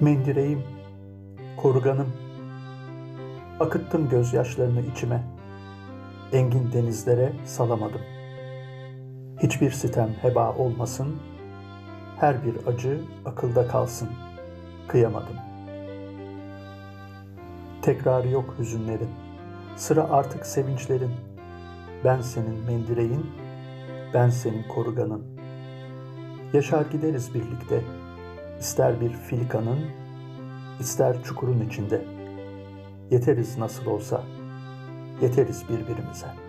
Mendireğim, 0.00 0.62
koruganım, 1.56 2.12
akıttım 3.60 4.08
gözyaşlarını 4.08 4.80
içime, 4.80 5.22
engin 6.32 6.72
denizlere 6.72 7.32
salamadım. 7.44 8.00
Hiçbir 9.42 9.70
sitem 9.70 10.08
heba 10.22 10.54
olmasın, 10.54 11.16
her 12.20 12.44
bir 12.44 12.66
acı 12.66 13.00
akılda 13.24 13.68
kalsın, 13.68 14.08
kıyamadım. 14.88 15.36
Tekrarı 17.82 18.28
yok 18.28 18.54
hüzünlerin, 18.58 19.10
sıra 19.76 20.10
artık 20.10 20.46
sevinçlerin. 20.46 21.12
Ben 22.04 22.20
senin 22.20 22.58
mendireğin, 22.66 23.26
ben 24.14 24.30
senin 24.30 24.62
koruganın. 24.62 25.22
Yaşar 26.52 26.86
gideriz 26.92 27.34
birlikte, 27.34 27.82
ister 28.60 29.00
bir 29.00 29.10
filikanın, 29.10 29.80
ister 30.80 31.22
çukurun 31.22 31.60
içinde. 31.68 32.04
Yeteriz 33.10 33.58
nasıl 33.58 33.86
olsa, 33.86 34.22
yeteriz 35.22 35.64
birbirimize.'' 35.68 36.47